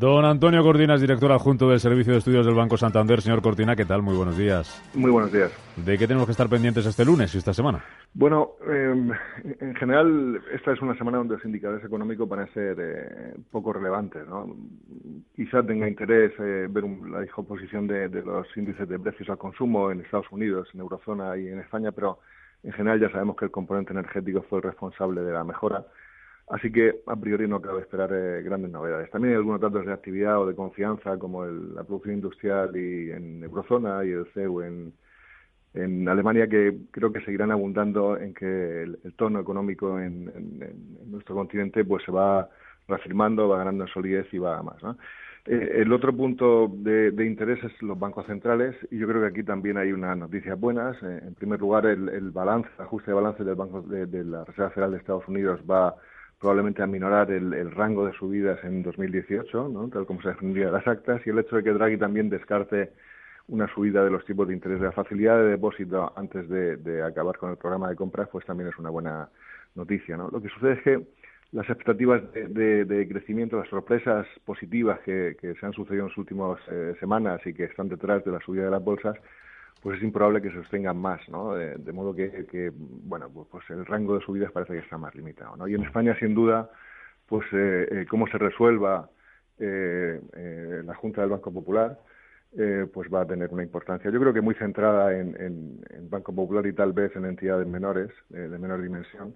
[0.00, 3.20] Don Antonio Cortinas, director adjunto del Servicio de Estudios del Banco Santander.
[3.20, 4.00] Señor Cortina, ¿qué tal?
[4.00, 4.80] Muy buenos días.
[4.94, 5.50] Muy buenos días.
[5.74, 7.84] ¿De qué tenemos que estar pendientes este lunes y esta semana?
[8.14, 8.94] Bueno, eh,
[9.58, 13.72] en general, esta es una semana donde los indicadores económicos van a ser eh, poco
[13.72, 14.24] relevantes.
[14.28, 14.54] ¿no?
[15.34, 19.38] Quizá tenga interés eh, ver un, la discomposición de, de, los índices de precios al
[19.38, 22.20] consumo en Estados Unidos, en Eurozona y en España, pero
[22.62, 25.84] en general ya sabemos que el componente energético fue el responsable de la mejora
[26.50, 29.10] Así que a priori no cabe esperar eh, grandes novedades.
[29.10, 33.10] También hay algunos datos de actividad o de confianza, como el, la producción industrial y
[33.10, 34.92] en Eurozona y el CEU en,
[36.08, 40.24] Alemania, que creo que seguirán abundando en que el, tono económico en,
[41.06, 42.48] nuestro continente pues se va
[42.88, 44.82] reafirmando, va ganando en solidez y va a más.
[44.82, 44.96] ¿no?
[45.44, 49.28] Eh, el otro punto de, de, interés es los bancos centrales y yo creo que
[49.28, 51.00] aquí también hay unas noticias buenas.
[51.02, 54.24] Eh, en primer lugar, el, el balance, el ajuste de balance del Banco de, de
[54.24, 55.94] la Reserva Federal de Estados Unidos va
[56.38, 59.88] probablemente aminorar el, el rango de subidas en 2018, ¿no?
[59.88, 62.92] tal como se defendía las actas, y el hecho de que Draghi también descarte
[63.48, 67.38] una subida de los tipos de interés de la facilidad de depósito antes de, acabar
[67.38, 69.30] con el programa de compras, pues también es una buena
[69.74, 70.16] noticia.
[70.16, 70.28] ¿no?
[70.28, 71.06] Lo que sucede es que
[71.52, 76.18] las expectativas de, de, crecimiento, las sorpresas positivas que, que, se han sucedido en las
[76.18, 79.16] últimas eh, semanas y que están detrás de la subida de las bolsas,
[79.82, 81.54] pues es improbable que sostengan más, ¿no?
[81.54, 84.98] De, de modo que, que, bueno, pues, pues, el rango de subidas parece que está
[84.98, 85.68] más limitado, ¿no?
[85.68, 86.70] Y en España, sin duda,
[87.26, 89.10] pues eh, eh, cómo se resuelva
[89.58, 91.98] eh, eh, la Junta del Banco Popular,
[92.56, 94.10] eh, pues va a tener una importancia.
[94.10, 97.66] Yo creo que muy centrada en, en, en Banco Popular y tal vez en entidades
[97.66, 99.34] menores, eh, de menor dimensión,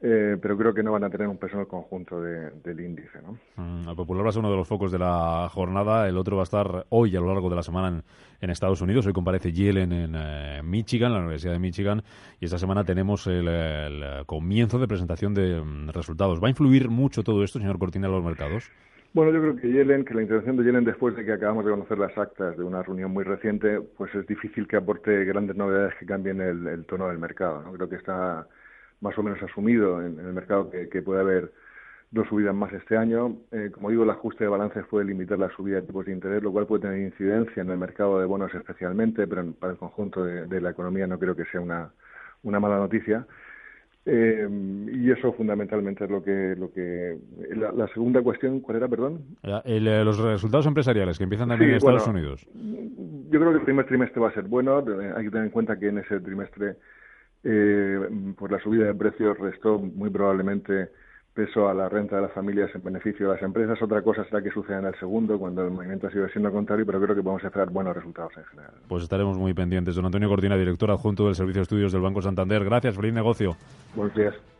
[0.00, 2.80] eh, pero creo que no van a tener un peso en el conjunto de, del
[2.80, 3.20] índice.
[3.22, 3.38] ¿no?
[3.56, 6.36] Mm, el Popular va a ser uno de los focos de la jornada, el otro
[6.36, 8.02] va a estar hoy a lo largo de la semana en,
[8.40, 9.06] en Estados Unidos.
[9.06, 12.02] Hoy comparece Yellen en eh, Michigan, la Universidad de Michigan,
[12.40, 16.42] y esta semana tenemos el, el comienzo de presentación de um, resultados.
[16.42, 18.70] ¿Va a influir mucho todo esto, señor Cortina, en los mercados?
[19.14, 21.70] Bueno, yo creo que Yellen, que la intervención de Yellen después de que acabamos de
[21.70, 25.94] conocer las actas de una reunión muy reciente, pues es difícil que aporte grandes novedades
[26.00, 27.62] que cambien el, el tono del mercado.
[27.62, 27.72] ¿no?
[27.72, 28.48] Creo que está
[29.04, 31.52] más o menos asumido en, en el mercado que, que, puede haber
[32.10, 33.36] dos subidas más este año.
[33.52, 36.42] Eh, como digo, el ajuste de balances puede limitar la subida de tipos de interés,
[36.42, 39.78] lo cual puede tener incidencia en el mercado de bonos especialmente, pero en, para el
[39.78, 41.90] conjunto de, de, la economía no creo que sea una,
[42.44, 43.26] una mala noticia.
[44.06, 44.48] Eh,
[44.92, 47.16] y eso fundamentalmente es lo que lo que
[47.56, 49.22] la, la, segunda cuestión cuál era perdón
[49.64, 52.46] el, eh, los resultados empresariales que empiezan también sí, en Estados bueno, Unidos
[53.30, 55.78] yo creo que el primer trimestre va a ser bueno hay que tener en cuenta
[55.78, 56.76] que en ese trimestre
[57.44, 60.88] eh, pues la subida de precios restó muy probablemente
[61.34, 63.80] peso a la renta de las familias en beneficio de las empresas.
[63.82, 67.00] Otra cosa será que suceda en el segundo, cuando el movimiento sigue siendo contrario, pero
[67.00, 68.72] creo que podemos esperar buenos resultados en general.
[68.88, 69.96] Pues estaremos muy pendientes.
[69.96, 72.64] Don Antonio Cortina, director adjunto del Servicio de Estudios del Banco Santander.
[72.64, 73.56] Gracias, feliz negocio.
[73.96, 74.53] Buenos días.